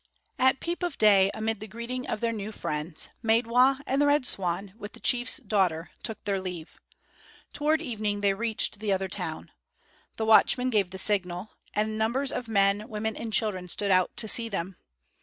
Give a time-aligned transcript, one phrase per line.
[0.39, 4.25] At peep of day amid the greetings of their new friends, Maidwa and the Red
[4.25, 6.79] Swan, with the chief's daughter, took their leave.
[7.53, 9.51] Toward evening they reached the other town.
[10.17, 14.27] The watchman gave the signal, and numbers of men, women and children stood out to
[14.27, 14.75] see them.